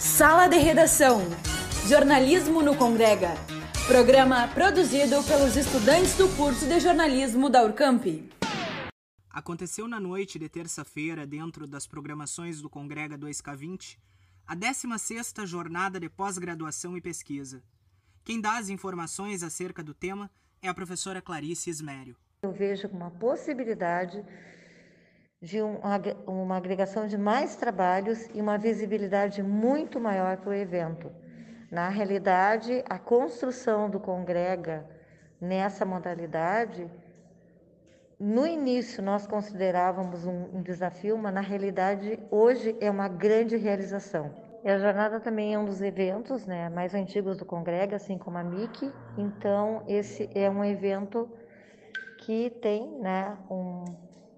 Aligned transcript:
Sala 0.00 0.48
de 0.48 0.56
Redação. 0.56 1.20
Jornalismo 1.86 2.62
no 2.62 2.74
Congrega. 2.74 3.34
Programa 3.86 4.48
produzido 4.48 5.22
pelos 5.24 5.58
estudantes 5.58 6.14
do 6.14 6.26
curso 6.38 6.66
de 6.66 6.80
jornalismo 6.80 7.50
da 7.50 7.62
Urcamp. 7.62 8.06
Aconteceu 9.28 9.86
na 9.86 10.00
noite 10.00 10.38
de 10.38 10.48
terça-feira, 10.48 11.26
dentro 11.26 11.66
das 11.66 11.86
programações 11.86 12.62
do 12.62 12.70
Congrega 12.70 13.18
2K20, 13.18 13.98
a 14.46 14.56
16ª 14.56 15.44
Jornada 15.44 16.00
de 16.00 16.08
Pós-Graduação 16.08 16.96
e 16.96 17.02
Pesquisa. 17.02 17.62
Quem 18.24 18.40
dá 18.40 18.56
as 18.56 18.70
informações 18.70 19.42
acerca 19.42 19.84
do 19.84 19.92
tema 19.92 20.30
é 20.62 20.68
a 20.70 20.74
professora 20.74 21.20
Clarice 21.20 21.68
Ismério. 21.68 22.16
Eu 22.42 22.52
vejo 22.52 22.88
uma 22.88 23.10
possibilidade 23.10 24.24
de 25.40 25.62
um, 25.62 25.78
uma 26.26 26.56
agregação 26.56 27.06
de 27.06 27.16
mais 27.16 27.56
trabalhos 27.56 28.28
e 28.34 28.40
uma 28.40 28.58
visibilidade 28.58 29.42
muito 29.42 29.98
maior 29.98 30.36
para 30.36 30.50
o 30.50 30.54
evento. 30.54 31.10
Na 31.70 31.88
realidade, 31.88 32.84
a 32.88 32.98
construção 32.98 33.88
do 33.88 33.98
Congrega 33.98 34.84
nessa 35.40 35.86
modalidade, 35.86 36.90
no 38.18 38.46
início 38.46 39.02
nós 39.02 39.26
considerávamos 39.26 40.26
um, 40.26 40.58
um 40.58 40.62
desafio, 40.62 41.16
mas 41.16 41.32
na 41.32 41.40
realidade 41.40 42.18
hoje 42.30 42.76
é 42.78 42.90
uma 42.90 43.08
grande 43.08 43.56
realização. 43.56 44.34
E 44.62 44.68
a 44.68 44.78
jornada 44.78 45.20
também 45.20 45.54
é 45.54 45.58
um 45.58 45.64
dos 45.64 45.80
eventos 45.80 46.44
né, 46.44 46.68
mais 46.68 46.94
antigos 46.94 47.38
do 47.38 47.46
Congrega, 47.46 47.96
assim 47.96 48.18
como 48.18 48.36
a 48.36 48.44
MIC. 48.44 48.92
Então, 49.16 49.82
esse 49.88 50.28
é 50.34 50.50
um 50.50 50.62
evento 50.62 51.30
que 52.18 52.50
tem 52.60 52.86
né, 53.00 53.38
um, 53.50 53.84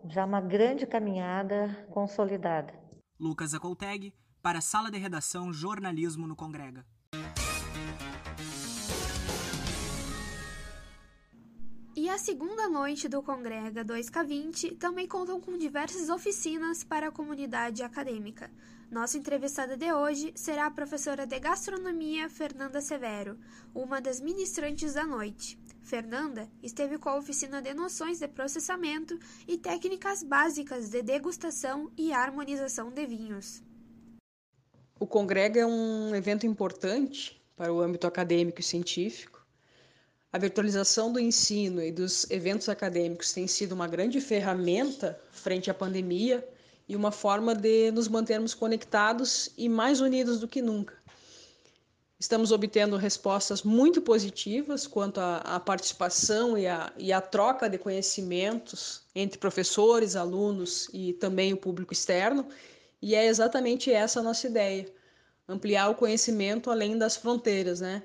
já 0.09 0.25
uma 0.25 0.41
grande 0.41 0.87
caminhada 0.87 1.87
consolidada. 1.91 2.73
Lucas 3.19 3.55
Acolteg, 3.55 4.13
para 4.43 4.59
a 4.59 4.63
Sala 4.63 4.91
de 4.91 4.99
Redação 4.99 5.53
Jornalismo 5.53 6.27
no 6.27 6.35
Congrega. 6.35 6.85
E 11.95 12.09
a 12.09 12.19
segunda 12.19 12.69
noite 12.69 13.07
do 13.07 13.23
Congrega 13.23 13.85
2K20 13.85 14.77
também 14.79 15.07
contam 15.07 15.41
com 15.41 15.57
diversas 15.57 16.09
oficinas 16.09 16.83
para 16.83 17.09
a 17.09 17.13
comunidade 17.13 17.83
acadêmica. 17.83 18.51
Nossa 18.91 19.17
entrevistada 19.17 19.77
de 19.77 19.93
hoje 19.93 20.33
será 20.35 20.67
a 20.67 20.71
professora 20.71 21.27
de 21.27 21.39
gastronomia 21.39 22.29
Fernanda 22.29 22.81
Severo, 22.81 23.39
uma 23.75 24.01
das 24.01 24.21
ministrantes 24.21 24.95
da 24.95 25.07
noite. 25.07 25.59
Fernanda 25.83 26.49
esteve 26.63 26.97
com 26.97 27.09
a 27.09 27.17
oficina 27.17 27.61
de 27.61 27.75
noções 27.75 28.21
de 28.21 28.29
processamento 28.29 29.19
e 29.47 29.59
técnicas 29.59 30.23
básicas 30.23 30.89
de 30.89 31.03
degustação 31.03 31.91
e 31.99 32.13
harmonização 32.13 32.91
de 32.91 33.05
vinhos. 33.05 33.63
O 34.99 35.07
Congrega 35.07 35.61
é 35.61 35.67
um 35.67 36.15
evento 36.15 36.47
importante 36.47 37.43
para 37.57 37.73
o 37.73 37.81
âmbito 37.81 38.07
acadêmico 38.07 38.61
e 38.61 38.63
científico. 38.63 39.45
A 40.33 40.39
virtualização 40.39 41.13
do 41.13 41.19
ensino 41.19 41.83
e 41.83 41.93
dos 41.93 42.31
eventos 42.31 42.69
acadêmicos 42.69 43.33
tem 43.33 43.47
sido 43.47 43.73
uma 43.73 43.89
grande 43.89 44.21
ferramenta 44.21 45.21
frente 45.31 45.71
à 45.71 45.75
pandemia 45.75 46.47
e 46.89 46.97
uma 46.97 47.11
forma 47.11 47.55
de 47.55 47.91
nos 47.91 48.09
mantermos 48.09 48.55
conectados 48.55 49.51
e 49.59 49.69
mais 49.69 50.01
unidos 50.01 50.41
do 50.41 50.49
que 50.49 50.63
nunca. 50.63 51.02
Estamos 52.23 52.53
obtendo 52.53 52.97
respostas 52.97 53.65
muito 53.65 54.01
positivas 54.01 54.87
quanto 54.87 55.19
à, 55.19 55.59
participação 55.59 56.57
e 56.57 56.69
à, 56.69 56.93
e 56.97 57.13
à 57.13 57.21
troca 57.21 57.69
de 57.69 57.77
conhecimentos 57.77 59.03
entre 59.13 59.41
professores, 59.41 60.15
alunos 60.15 60.89
e 60.93 61.15
também 61.15 61.53
o 61.53 61.57
público 61.57 61.93
externo, 61.93 62.47
e 63.03 63.17
é 63.17 63.27
exatamente 63.27 63.93
essa 63.93 64.21
a 64.21 64.23
nossa 64.23 64.47
ideia: 64.47 64.87
ampliar 65.49 65.89
o 65.89 65.97
conhecimento 65.97 66.71
além 66.71 66.97
das 66.97 67.17
fronteiras, 67.17 67.81
né? 67.81 68.05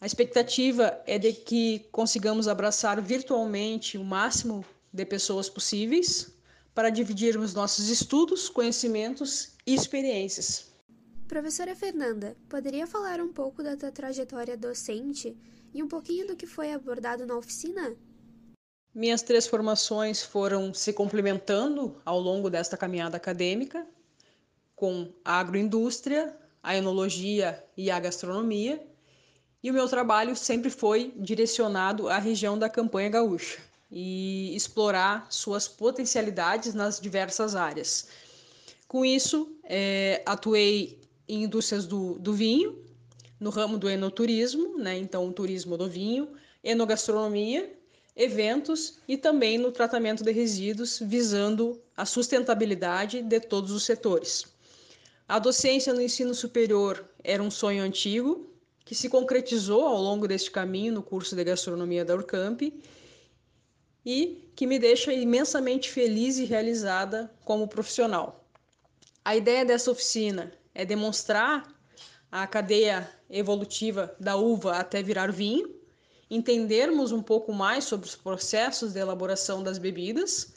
A 0.00 0.06
expectativa 0.06 0.96
é 1.04 1.18
de 1.18 1.32
que 1.32 1.80
consigamos 1.90 2.46
abraçar 2.46 3.02
virtualmente 3.02 3.98
o 3.98 4.04
máximo 4.04 4.64
de 4.92 5.04
pessoas 5.04 5.48
possíveis 5.48 6.30
para 6.72 6.88
dividirmos 6.88 7.52
nossos 7.52 7.88
estudos, 7.88 8.48
conhecimentos 8.48 9.48
e 9.66 9.74
experiências. 9.74 10.72
Professora 11.34 11.74
Fernanda, 11.74 12.36
poderia 12.48 12.86
falar 12.86 13.20
um 13.20 13.32
pouco 13.32 13.60
da 13.60 13.76
tua 13.76 13.90
trajetória 13.90 14.56
docente 14.56 15.36
e 15.74 15.82
um 15.82 15.88
pouquinho 15.88 16.28
do 16.28 16.36
que 16.36 16.46
foi 16.46 16.72
abordado 16.72 17.26
na 17.26 17.36
oficina? 17.36 17.96
Minhas 18.94 19.20
três 19.20 19.44
formações 19.44 20.22
foram 20.22 20.72
se 20.72 20.92
complementando 20.92 22.00
ao 22.04 22.20
longo 22.20 22.48
desta 22.48 22.76
caminhada 22.76 23.16
acadêmica, 23.16 23.84
com 24.76 25.12
a 25.24 25.40
agroindústria, 25.40 26.38
a 26.62 26.76
enologia 26.76 27.64
e 27.76 27.90
a 27.90 27.98
gastronomia, 27.98 28.80
e 29.60 29.72
o 29.72 29.74
meu 29.74 29.88
trabalho 29.88 30.36
sempre 30.36 30.70
foi 30.70 31.12
direcionado 31.16 32.08
à 32.08 32.18
região 32.18 32.56
da 32.56 32.68
campanha 32.68 33.08
gaúcha 33.08 33.58
e 33.90 34.54
explorar 34.54 35.26
suas 35.30 35.66
potencialidades 35.66 36.74
nas 36.74 37.00
diversas 37.00 37.56
áreas. 37.56 38.06
Com 38.86 39.04
isso, 39.04 39.58
é, 39.64 40.22
atuei 40.24 41.02
em 41.28 41.44
indústrias 41.44 41.86
do, 41.86 42.18
do 42.18 42.32
vinho, 42.32 42.78
no 43.40 43.50
ramo 43.50 43.78
do 43.78 43.88
enoturismo, 43.88 44.78
né? 44.78 44.96
então 44.96 45.28
o 45.28 45.32
turismo 45.32 45.76
do 45.76 45.88
vinho, 45.88 46.28
enogastronomia, 46.62 47.72
eventos 48.16 48.98
e 49.08 49.16
também 49.16 49.58
no 49.58 49.72
tratamento 49.72 50.22
de 50.22 50.32
resíduos, 50.32 51.00
visando 51.00 51.80
a 51.96 52.06
sustentabilidade 52.06 53.22
de 53.22 53.40
todos 53.40 53.70
os 53.72 53.84
setores. 53.84 54.46
A 55.28 55.38
docência 55.38 55.92
no 55.92 56.02
ensino 56.02 56.34
superior 56.34 57.04
era 57.22 57.42
um 57.42 57.50
sonho 57.50 57.82
antigo, 57.82 58.50
que 58.84 58.94
se 58.94 59.08
concretizou 59.08 59.86
ao 59.86 60.00
longo 60.00 60.28
deste 60.28 60.50
caminho 60.50 60.92
no 60.92 61.02
curso 61.02 61.34
de 61.34 61.42
gastronomia 61.42 62.04
da 62.04 62.14
Urcamp 62.14 62.60
e 64.04 64.50
que 64.54 64.66
me 64.66 64.78
deixa 64.78 65.12
imensamente 65.12 65.90
feliz 65.90 66.38
e 66.38 66.44
realizada 66.44 67.32
como 67.44 67.66
profissional. 67.66 68.44
A 69.24 69.34
ideia 69.34 69.64
dessa 69.64 69.90
oficina 69.90 70.52
é 70.74 70.84
demonstrar 70.84 71.66
a 72.30 72.46
cadeia 72.46 73.08
evolutiva 73.30 74.14
da 74.18 74.36
uva 74.36 74.76
até 74.76 75.02
virar 75.02 75.30
vinho, 75.30 75.72
entendermos 76.28 77.12
um 77.12 77.22
pouco 77.22 77.52
mais 77.52 77.84
sobre 77.84 78.08
os 78.08 78.16
processos 78.16 78.92
de 78.92 78.98
elaboração 78.98 79.62
das 79.62 79.78
bebidas, 79.78 80.52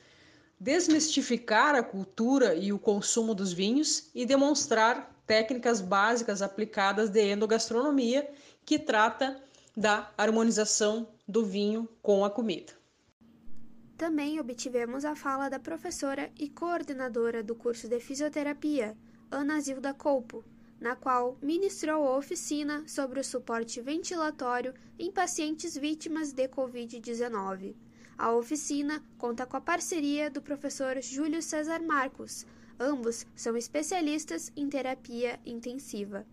desmistificar 0.59 1.75
a 1.75 1.83
cultura 1.83 2.55
e 2.55 2.73
o 2.73 2.79
consumo 2.79 3.35
dos 3.35 3.53
vinhos 3.53 4.09
e 4.15 4.25
demonstrar 4.25 5.15
técnicas 5.27 5.81
básicas 5.81 6.41
aplicadas 6.41 7.09
de 7.09 7.21
endogastronomia 7.21 8.27
que 8.65 8.79
trata 8.79 9.39
da 9.75 10.11
harmonização 10.17 11.07
do 11.27 11.45
vinho 11.45 11.87
com 12.01 12.25
a 12.25 12.31
comida. 12.31 12.73
Também 13.95 14.39
obtivemos 14.39 15.05
a 15.05 15.15
fala 15.15 15.49
da 15.49 15.59
professora 15.59 16.31
e 16.39 16.49
coordenadora 16.49 17.43
do 17.43 17.55
curso 17.55 17.87
de 17.87 17.99
fisioterapia, 17.99 18.95
Ana 19.29 19.59
Zilda 19.59 19.93
Colpo, 19.93 20.43
na 20.79 20.95
qual 20.95 21.37
ministrou 21.41 22.07
a 22.07 22.17
oficina 22.17 22.83
sobre 22.87 23.19
o 23.19 23.23
suporte 23.23 23.81
ventilatório 23.81 24.73
em 24.97 25.11
pacientes 25.11 25.77
vítimas 25.77 26.31
de 26.31 26.47
Covid-19. 26.47 27.75
A 28.17 28.31
oficina 28.31 29.03
conta 29.17 29.45
com 29.45 29.57
a 29.57 29.61
parceria 29.61 30.29
do 30.29 30.41
professor 30.41 30.99
Júlio 31.01 31.41
César 31.41 31.81
Marcos. 31.81 32.45
Ambos 32.79 33.25
são 33.35 33.57
especialistas 33.57 34.51
em 34.55 34.69
terapia 34.69 35.39
intensiva. 35.45 36.25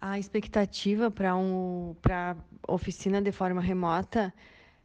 A 0.00 0.18
expectativa 0.18 1.10
para 1.10 1.36
um, 1.36 1.96
a 2.08 2.36
oficina 2.68 3.20
de 3.20 3.32
forma 3.32 3.60
remota 3.60 4.32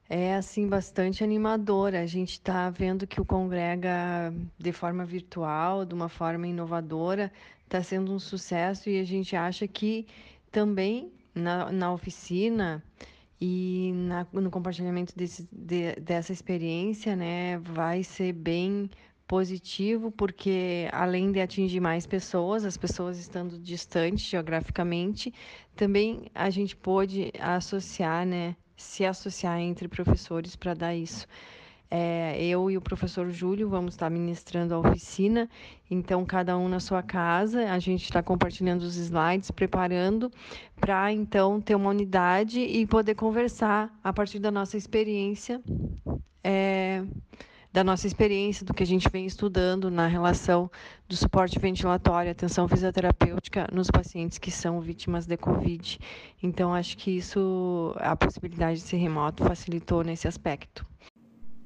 é 0.09 0.35
assim 0.35 0.67
bastante 0.67 1.23
animadora. 1.23 2.01
A 2.01 2.05
gente 2.05 2.33
está 2.33 2.69
vendo 2.69 3.07
que 3.07 3.21
o 3.21 3.25
congrega 3.25 4.33
de 4.57 4.71
forma 4.71 5.05
virtual, 5.05 5.85
de 5.85 5.93
uma 5.93 6.09
forma 6.09 6.47
inovadora, 6.47 7.31
está 7.63 7.81
sendo 7.81 8.13
um 8.13 8.19
sucesso 8.19 8.89
e 8.89 8.99
a 8.99 9.03
gente 9.03 9.35
acha 9.35 9.67
que 9.67 10.05
também 10.51 11.11
na, 11.33 11.71
na 11.71 11.91
oficina 11.91 12.83
e 13.41 13.91
na, 13.95 14.27
no 14.31 14.51
compartilhamento 14.51 15.15
desse, 15.17 15.47
de, 15.51 15.95
dessa 15.95 16.31
experiência, 16.31 17.15
né, 17.15 17.57
vai 17.57 18.03
ser 18.03 18.31
bem 18.33 18.89
positivo 19.27 20.11
porque 20.11 20.87
além 20.91 21.31
de 21.31 21.41
atingir 21.41 21.79
mais 21.79 22.05
pessoas, 22.05 22.63
as 22.65 22.77
pessoas 22.77 23.17
estando 23.17 23.57
distantes 23.57 24.25
geograficamente, 24.25 25.33
também 25.75 26.29
a 26.35 26.49
gente 26.49 26.75
pôde 26.75 27.31
associar, 27.39 28.25
né, 28.25 28.55
se 28.75 29.05
associar 29.05 29.59
entre 29.59 29.87
professores 29.87 30.55
para 30.55 30.73
dar 30.73 30.95
isso. 30.95 31.27
É, 31.89 32.43
eu 32.43 32.71
e 32.71 32.77
o 32.77 32.81
professor 32.81 33.29
Júlio 33.29 33.69
vamos 33.69 33.93
estar 33.93 34.09
ministrando 34.09 34.73
a 34.73 34.79
oficina, 34.79 35.47
então 35.91 36.25
cada 36.25 36.57
um 36.57 36.67
na 36.67 36.79
sua 36.79 37.03
casa, 37.03 37.71
a 37.71 37.77
gente 37.77 38.03
está 38.05 38.23
compartilhando 38.23 38.81
os 38.81 38.95
slides, 38.95 39.51
preparando 39.51 40.31
para 40.79 41.11
então 41.11 41.61
ter 41.61 41.75
uma 41.75 41.91
unidade 41.91 42.59
e 42.59 42.87
poder 42.87 43.13
conversar 43.13 43.93
a 44.03 44.11
partir 44.11 44.39
da 44.39 44.49
nossa 44.49 44.75
experiência 44.75 45.61
é, 46.43 47.03
da 47.73 47.83
nossa 47.83 48.05
experiência, 48.05 48.63
do 48.63 48.71
que 48.71 48.83
a 48.83 48.85
gente 48.85 49.09
vem 49.09 49.25
estudando 49.25 49.89
na 49.89 50.05
relação 50.05 50.69
do 51.09 51.17
suporte 51.17 51.57
ventilatório, 51.57 52.31
atenção 52.31 52.67
fisioterapêutica 52.67 53.67
nos 53.73 53.89
pacientes 53.89 54.37
que 54.37 54.51
são 54.51 54.79
vítimas 54.79 55.25
de 55.25 55.35
Covid. 55.35 55.99
Então, 56.43 56.71
acho 56.71 56.95
que 56.95 57.09
isso, 57.09 57.95
a 57.97 58.15
possibilidade 58.15 58.79
de 58.79 58.85
ser 58.85 58.97
remoto 58.97 59.43
facilitou 59.43 60.03
nesse 60.03 60.27
aspecto. 60.27 60.85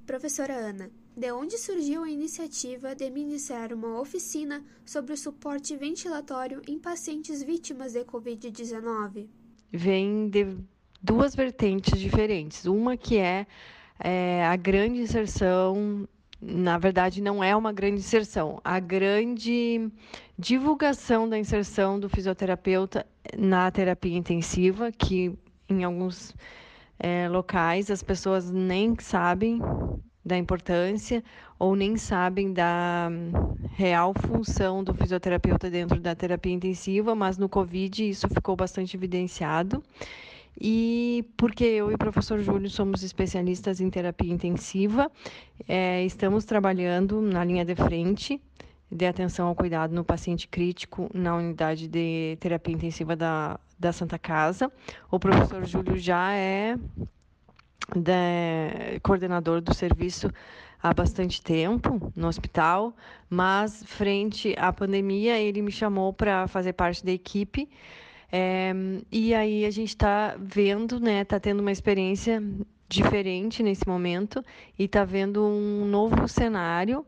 Professora 0.06 0.54
Ana, 0.54 0.90
de 1.18 1.30
onde 1.34 1.58
surgiu 1.58 2.04
a 2.04 2.10
iniciativa 2.10 2.96
de 2.96 3.10
ministrar 3.10 3.74
uma 3.74 4.00
oficina 4.00 4.64
sobre 4.86 5.12
o 5.12 5.18
suporte 5.18 5.76
ventilatório 5.76 6.62
em 6.70 6.80
pacientes 6.80 7.44
vítimas 7.44 7.92
de 7.92 8.06
Covid-19? 8.06 9.28
Vem 9.74 10.30
de 10.30 10.56
duas 11.04 11.36
vertentes 11.36 12.00
diferentes. 12.00 12.66
Uma 12.66 12.96
que 12.96 13.18
é, 13.18 13.46
é 14.00 14.46
a 14.46 14.56
grande 14.56 15.00
inserção 15.02 16.08
na 16.40 16.78
verdade, 16.78 17.22
não 17.22 17.44
é 17.44 17.56
uma 17.56 17.74
grande 17.74 17.98
inserção. 17.98 18.62
A 18.64 18.80
grande 18.80 19.90
divulgação 20.38 21.28
da 21.28 21.38
inserção 21.38 22.00
do 22.00 22.08
fisioterapeuta 22.08 23.06
na 23.36 23.70
terapia 23.72 24.16
intensiva, 24.16 24.92
que 24.92 25.34
em 25.68 25.84
alguns 25.84 26.36
é, 27.00 27.28
locais 27.28 27.90
as 27.90 28.04
pessoas 28.04 28.52
nem 28.52 28.96
sabem 29.00 29.60
da 30.24 30.38
importância 30.38 31.24
ou 31.58 31.76
nem 31.76 31.98
sabem 31.98 32.54
da 32.54 33.10
real 33.76 34.14
função 34.14 34.84
do 34.84 34.94
fisioterapeuta 34.94 35.70
dentro 35.70 36.00
da 36.00 36.14
terapia 36.14 36.54
intensiva, 36.54 37.16
mas 37.16 37.38
no 37.38 37.50
Covid 37.50 38.10
isso 38.10 38.28
ficou 38.30 38.56
bastante 38.56 38.96
evidenciado. 38.96 39.82
E 40.60 41.24
porque 41.38 41.64
eu 41.64 41.92
e 41.92 41.96
o 41.96 41.98
professor 41.98 42.40
Júlio 42.40 42.70
somos 42.70 43.04
especialistas 43.04 43.80
em 43.80 43.90
terapia 43.90 44.34
intensiva, 44.34 45.12
é, 45.68 46.04
estamos 46.04 46.46
trabalhando 46.46 47.22
na 47.22 47.44
linha 47.44 47.64
de 47.64 47.76
frente 47.76 48.42
de 48.92 49.06
atenção 49.06 49.48
ao 49.48 49.56
cuidado 49.56 49.94
no 49.94 50.04
paciente 50.04 50.48
crítico 50.48 51.10
na 51.14 51.36
unidade 51.36 51.88
de 51.88 52.38
terapia 52.40 52.74
intensiva 52.74 53.16
da, 53.16 53.60
da 53.78 53.92
Santa 53.92 54.18
Casa. 54.18 54.72
O 55.12 55.20
professor 55.20 55.66
Júlio 55.66 55.98
já 55.98 56.34
é 56.34 56.78
de, 57.96 59.00
coordenador 59.04 59.62
do 59.62 59.74
serviço 59.74 60.32
há 60.82 60.94
bastante 60.94 61.42
tempo 61.42 62.12
no 62.16 62.28
hospital, 62.28 62.96
mas 63.30 63.84
frente 63.86 64.56
à 64.58 64.72
pandemia 64.72 65.40
ele 65.40 65.62
me 65.62 65.72
chamou 65.72 66.14
para 66.14 66.48
fazer 66.48 66.74
parte 66.74 67.06
da 67.06 67.12
equipe. 67.12 67.70
É, 68.32 68.74
e 69.12 69.34
aí 69.34 69.66
a 69.66 69.72
gente 69.72 69.90
está 69.90 70.36
vendo, 70.40 71.00
né, 71.00 71.22
está 71.22 71.40
tendo 71.40 71.62
uma 71.62 71.72
experiência 71.72 72.42
diferente 72.90 73.64
nesse 73.64 73.88
momento 73.88 74.44
e 74.78 74.84
está 74.86 75.04
vendo 75.06 75.46
um 75.46 75.86
novo 75.86 76.28
cenário, 76.28 77.06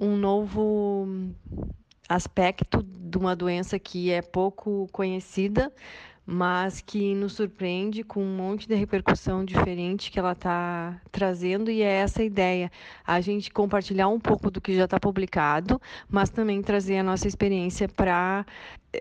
um 0.00 0.16
novo 0.16 1.06
aspecto 2.08 2.82
de 2.82 3.16
uma 3.18 3.36
doença 3.36 3.78
que 3.78 4.10
é 4.10 4.22
pouco 4.22 4.88
conhecida, 4.92 5.72
mas 6.26 6.80
que 6.80 7.14
nos 7.14 7.32
surpreende 7.32 8.02
com 8.02 8.22
um 8.22 8.36
monte 8.36 8.68
de 8.68 8.74
repercussão 8.74 9.44
diferente 9.44 10.10
que 10.10 10.18
ela 10.18 10.32
está 10.32 11.00
trazendo, 11.10 11.70
e 11.70 11.82
é 11.82 11.90
essa 11.90 12.22
a 12.22 12.24
ideia: 12.24 12.70
a 13.06 13.20
gente 13.20 13.50
compartilhar 13.50 14.08
um 14.08 14.20
pouco 14.20 14.50
do 14.50 14.60
que 14.60 14.74
já 14.74 14.84
está 14.84 15.00
publicado, 15.00 15.80
mas 16.08 16.30
também 16.30 16.62
trazer 16.62 16.98
a 16.98 17.02
nossa 17.02 17.26
experiência 17.26 17.88
para 17.88 18.44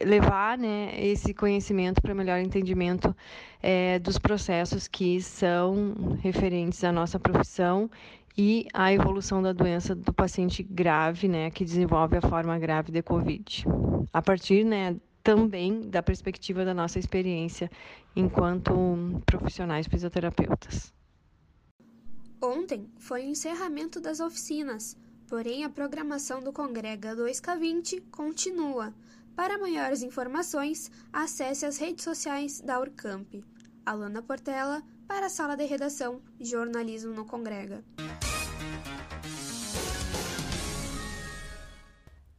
levar 0.03 0.57
né, 0.57 0.91
esse 0.97 1.33
conhecimento 1.33 2.01
para 2.01 2.13
melhor 2.13 2.39
entendimento 2.39 3.15
é, 3.61 3.99
dos 3.99 4.17
processos 4.17 4.87
que 4.87 5.21
são 5.21 6.17
referentes 6.21 6.83
à 6.83 6.91
nossa 6.91 7.19
profissão 7.19 7.89
e 8.37 8.67
à 8.73 8.93
evolução 8.93 9.41
da 9.41 9.51
doença 9.51 9.93
do 9.93 10.13
paciente 10.13 10.63
grave, 10.63 11.27
né, 11.27 11.49
que 11.49 11.65
desenvolve 11.65 12.17
a 12.17 12.21
forma 12.21 12.57
grave 12.57 12.91
de 12.91 13.01
Covid. 13.01 13.65
A 14.13 14.21
partir 14.21 14.63
né, 14.63 14.95
também 15.23 15.81
da 15.81 16.01
perspectiva 16.01 16.65
da 16.65 16.73
nossa 16.73 16.99
experiência 16.99 17.69
enquanto 18.15 18.73
profissionais 19.25 19.87
fisioterapeutas. 19.87 20.93
Ontem 22.41 22.89
foi 22.97 23.25
o 23.25 23.29
encerramento 23.29 23.99
das 23.99 24.19
oficinas, 24.19 24.97
porém 25.27 25.63
a 25.63 25.69
programação 25.69 26.41
do 26.41 26.53
Congrega 26.53 27.15
2K20 27.15 28.03
continua. 28.09 28.93
Para 29.35 29.57
maiores 29.57 30.03
informações, 30.03 30.91
acesse 31.11 31.65
as 31.65 31.77
redes 31.77 32.03
sociais 32.03 32.61
da 32.61 32.79
Urcamp. 32.79 33.43
Alana 33.85 34.21
Portela, 34.21 34.83
para 35.07 35.25
a 35.25 35.29
Sala 35.29 35.57
de 35.57 35.65
Redação 35.65 36.21
Jornalismo 36.39 37.13
no 37.13 37.25
Congrega. 37.25 37.83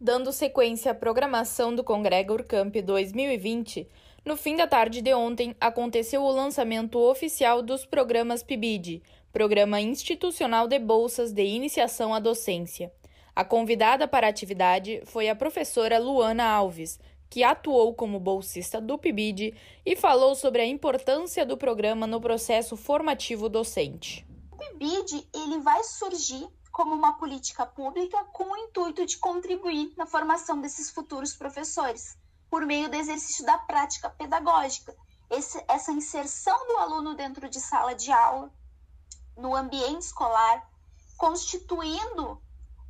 Dando 0.03 0.33
sequência 0.33 0.93
à 0.93 0.95
programação 0.95 1.75
do 1.75 1.85
Congrega 1.85 2.33
Urcamp 2.33 2.75
2020, 2.75 3.87
no 4.25 4.35
fim 4.35 4.57
da 4.57 4.67
tarde 4.67 5.03
de 5.03 5.13
ontem 5.13 5.55
aconteceu 5.61 6.23
o 6.23 6.31
lançamento 6.31 6.99
oficial 6.99 7.61
dos 7.61 7.85
programas 7.85 8.43
PIBID, 8.43 9.03
Programa 9.31 9.79
Institucional 9.79 10.67
de 10.67 10.79
Bolsas 10.79 11.33
de 11.33 11.45
Iniciação 11.45 12.15
à 12.15 12.19
Docência. 12.19 12.91
A 13.37 13.45
convidada 13.45 14.09
para 14.09 14.27
a 14.27 14.31
atividade 14.31 15.03
foi 15.05 15.29
a 15.29 15.37
professora 15.37 15.99
Luana 15.99 16.45
Alves, 16.45 16.99
que 17.29 17.45
atuou 17.45 17.93
como 17.93 18.19
bolsista 18.19 18.81
do 18.81 18.97
PIBID 18.97 19.53
e 19.85 19.97
falou 19.97 20.35
sobre 20.35 20.63
a 20.63 20.67
importância 20.67 21.45
do 21.45 21.59
programa 21.59 22.07
no 22.07 22.23
processo 22.23 22.75
formativo 22.75 23.51
docente. 23.51 24.27
O 24.51 24.57
PIBID 24.57 25.29
ele 25.35 25.59
vai 25.59 25.85
surgir 25.85 26.49
como 26.81 26.95
uma 26.95 27.19
política 27.19 27.67
pública 27.67 28.25
com 28.33 28.45
o 28.45 28.57
intuito 28.57 29.05
de 29.05 29.19
contribuir 29.19 29.93
na 29.99 30.07
formação 30.07 30.63
desses 30.63 30.89
futuros 30.89 31.35
professores, 31.35 32.17
por 32.49 32.65
meio 32.65 32.89
do 32.89 32.97
exercício 32.97 33.45
da 33.45 33.59
prática 33.59 34.09
pedagógica. 34.09 34.97
Esse, 35.29 35.63
essa 35.69 35.93
inserção 35.93 36.57
do 36.69 36.79
aluno 36.79 37.15
dentro 37.15 37.51
de 37.51 37.61
sala 37.61 37.95
de 37.95 38.11
aula, 38.11 38.51
no 39.37 39.55
ambiente 39.55 40.05
escolar, 40.05 40.71
constituindo 41.19 42.41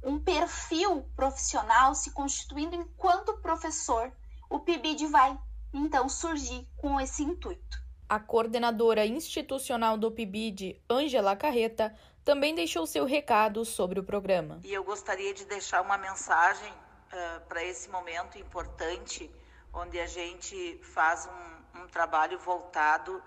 um 0.05 0.21
perfil 0.21 1.03
profissional, 1.17 1.93
se 1.93 2.13
constituindo 2.13 2.77
enquanto 2.77 3.39
professor, 3.39 4.13
o 4.49 4.61
PIBID 4.61 5.09
vai 5.09 5.37
então 5.75 6.09
surgir 6.09 6.65
com 6.77 7.01
esse 7.01 7.25
intuito. 7.25 7.81
A 8.09 8.21
coordenadora 8.21 9.05
institucional 9.05 9.99
do 9.99 10.13
PIBID, 10.13 10.81
Ângela 10.89 11.35
Carreta, 11.35 11.93
também 12.25 12.55
deixou 12.55 12.87
seu 12.87 13.05
recado 13.05 13.65
sobre 13.65 13.99
o 13.99 14.05
programa. 14.05 14.61
E 14.65 14.73
eu 14.73 14.85
gostaria 14.85 15.33
de 15.33 15.45
deixar 15.45 15.81
uma 15.81 15.99
mensagem 15.99 16.73
uh, 16.73 17.41
para 17.49 17.65
esse 17.65 17.89
momento 17.89 18.39
importante, 18.39 19.31
onde 19.73 19.99
a 19.99 20.07
gente 20.07 20.79
faz 20.83 21.29
um, 21.29 21.83
um 21.83 21.89
trabalho 21.89 22.39
voltado 22.39 23.23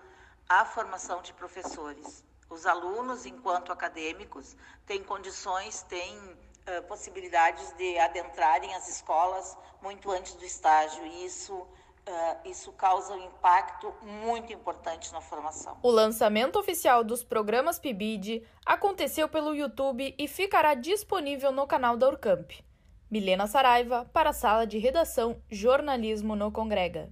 à 0.47 0.65
formação 0.65 1.21
de 1.21 1.33
professores. 1.33 2.23
Os 2.49 2.65
alunos, 2.65 3.25
enquanto 3.25 3.71
acadêmicos, 3.71 4.55
têm 4.85 5.03
condições, 5.03 5.81
têm 5.83 6.17
uh, 6.17 6.83
possibilidades 6.87 7.71
de 7.73 7.97
adentrarem 7.97 8.75
as 8.75 8.87
escolas 8.87 9.57
muito 9.81 10.11
antes 10.11 10.35
do 10.35 10.45
estágio, 10.45 11.05
e 11.05 11.25
isso 11.25 11.67
Uh, 12.05 12.49
isso 12.49 12.71
causa 12.73 13.13
um 13.13 13.25
impacto 13.25 13.93
muito 14.01 14.51
importante 14.51 15.11
na 15.13 15.21
formação. 15.21 15.77
O 15.81 15.89
lançamento 15.89 16.59
oficial 16.59 17.01
dos 17.01 17.23
programas 17.23 17.79
PIBID 17.79 18.45
aconteceu 18.65 19.29
pelo 19.29 19.55
YouTube 19.55 20.13
e 20.17 20.27
ficará 20.27 20.73
disponível 20.73 21.51
no 21.53 21.65
canal 21.65 21.95
da 21.95 22.07
Urcamp. 22.09 22.51
Milena 23.09 23.47
Saraiva, 23.47 24.09
para 24.11 24.31
a 24.31 24.33
sala 24.33 24.67
de 24.67 24.77
redação 24.79 25.41
Jornalismo 25.49 26.35
no 26.35 26.51
Congrega. 26.51 27.09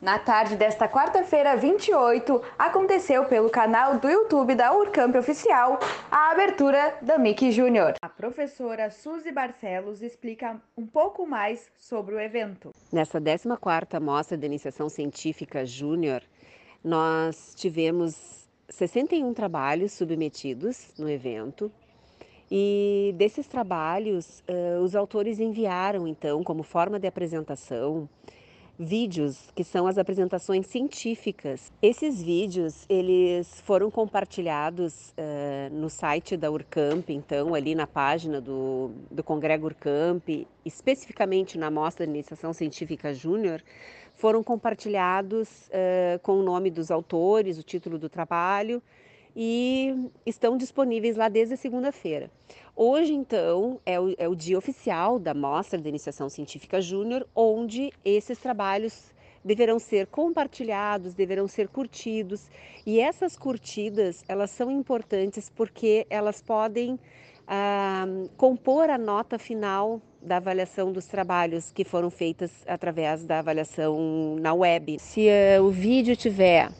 Na 0.00 0.18
tarde 0.18 0.56
desta 0.56 0.88
quarta-feira, 0.88 1.54
28, 1.56 2.42
aconteceu 2.58 3.26
pelo 3.26 3.50
canal 3.50 3.98
do 3.98 4.08
YouTube 4.08 4.54
da 4.54 4.72
Urcamp 4.72 5.14
Oficial 5.14 5.78
a 6.10 6.30
abertura 6.30 6.96
da 7.02 7.18
Mickey 7.18 7.52
Júnior. 7.52 7.92
A 8.00 8.08
professora 8.08 8.90
Suzy 8.90 9.30
Barcelos 9.30 10.00
explica 10.00 10.58
um 10.74 10.86
pouco 10.86 11.26
mais 11.26 11.70
sobre 11.78 12.14
o 12.14 12.18
evento. 12.18 12.72
Nessa 12.90 13.20
14ª 13.20 14.00
Mostra 14.00 14.38
de 14.38 14.46
Iniciação 14.46 14.88
Científica 14.88 15.66
Júnior, 15.66 16.22
nós 16.82 17.54
tivemos 17.54 18.48
61 18.70 19.34
trabalhos 19.34 19.92
submetidos 19.92 20.94
no 20.98 21.10
evento. 21.10 21.70
E 22.50 23.14
desses 23.18 23.46
trabalhos, 23.46 24.42
uh, 24.48 24.80
os 24.80 24.96
autores 24.96 25.38
enviaram, 25.38 26.08
então, 26.08 26.42
como 26.42 26.62
forma 26.62 26.98
de 26.98 27.06
apresentação, 27.06 28.08
vídeos 28.80 29.50
que 29.54 29.62
são 29.62 29.86
as 29.86 29.98
apresentações 29.98 30.66
científicas. 30.66 31.70
Esses 31.82 32.22
vídeos 32.22 32.86
eles 32.88 33.60
foram 33.60 33.90
compartilhados 33.90 35.10
uh, 35.10 35.74
no 35.74 35.90
site 35.90 36.34
da 36.34 36.50
Urcamp, 36.50 37.10
então 37.10 37.54
ali 37.54 37.74
na 37.74 37.86
página 37.86 38.40
do, 38.40 38.90
do 39.10 39.22
Congrego 39.22 39.66
Urcamp, 39.66 40.26
especificamente 40.64 41.58
na 41.58 41.70
mostra 41.70 42.06
de 42.06 42.12
iniciação 42.12 42.54
científica 42.54 43.12
júnior, 43.12 43.62
foram 44.14 44.42
compartilhados 44.42 45.68
uh, 45.68 46.18
com 46.22 46.38
o 46.38 46.42
nome 46.42 46.70
dos 46.70 46.90
autores, 46.90 47.58
o 47.58 47.62
título 47.62 47.98
do 47.98 48.08
trabalho 48.08 48.82
e 49.34 50.10
estão 50.24 50.56
disponíveis 50.56 51.16
lá 51.16 51.28
desde 51.28 51.56
segunda-feira. 51.56 52.30
Hoje, 52.74 53.12
então, 53.12 53.80
é 53.84 54.00
o, 54.00 54.14
é 54.18 54.28
o 54.28 54.34
dia 54.34 54.56
oficial 54.56 55.18
da 55.18 55.34
Mostra 55.34 55.80
de 55.80 55.88
Iniciação 55.88 56.28
Científica 56.28 56.80
Júnior, 56.80 57.26
onde 57.34 57.92
esses 58.04 58.38
trabalhos 58.38 59.12
deverão 59.44 59.78
ser 59.78 60.06
compartilhados, 60.06 61.14
deverão 61.14 61.48
ser 61.48 61.68
curtidos. 61.68 62.48
E 62.86 63.00
essas 63.00 63.36
curtidas, 63.36 64.24
elas 64.28 64.50
são 64.50 64.70
importantes 64.70 65.50
porque 65.50 66.06
elas 66.10 66.42
podem 66.42 66.98
ah, 67.46 68.06
compor 68.36 68.90
a 68.90 68.98
nota 68.98 69.38
final 69.38 70.00
da 70.22 70.36
avaliação 70.36 70.92
dos 70.92 71.06
trabalhos 71.06 71.72
que 71.72 71.84
foram 71.84 72.10
feitas 72.10 72.50
através 72.66 73.24
da 73.24 73.38
avaliação 73.38 74.36
na 74.38 74.52
web. 74.52 74.98
Se 74.98 75.28
uh, 75.28 75.64
o 75.64 75.70
vídeo 75.70 76.14
tiver 76.14 76.70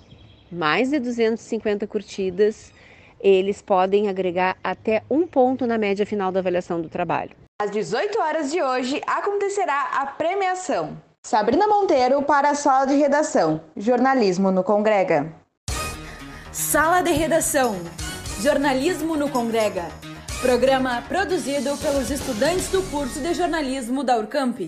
mais 0.50 0.90
de 0.90 0.98
250 0.98 1.86
curtidas, 1.86 2.72
eles 3.20 3.60
podem 3.60 4.08
agregar 4.08 4.56
até 4.64 5.02
um 5.10 5.26
ponto 5.26 5.66
na 5.66 5.78
média 5.78 6.06
final 6.06 6.32
da 6.32 6.40
avaliação 6.40 6.80
do 6.80 6.88
trabalho. 6.88 7.32
Às 7.60 7.70
18 7.70 8.18
horas 8.18 8.50
de 8.50 8.62
hoje 8.62 9.00
acontecerá 9.06 9.90
a 9.98 10.06
premiação. 10.06 10.96
Sabrina 11.22 11.66
Monteiro 11.66 12.22
para 12.22 12.50
a 12.50 12.54
Sala 12.54 12.86
de 12.86 12.94
Redação. 12.94 13.60
Jornalismo 13.76 14.50
no 14.50 14.64
Congrega. 14.64 15.30
Sala 16.50 17.02
de 17.02 17.12
Redação. 17.12 17.76
Jornalismo 18.40 19.16
no 19.16 19.28
Congrega. 19.28 19.84
Programa 20.40 21.04
produzido 21.06 21.76
pelos 21.76 22.10
estudantes 22.10 22.70
do 22.70 22.82
curso 22.90 23.20
de 23.20 23.34
jornalismo 23.34 24.02
da 24.02 24.16
Urcamp. 24.16 24.58